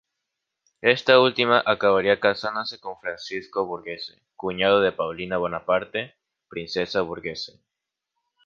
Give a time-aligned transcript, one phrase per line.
[0.95, 6.15] Ésta última acabaría casándose con Francesco Borghese, cuñado de Paulina Bonaparte,
[6.49, 7.59] princesa Borghese.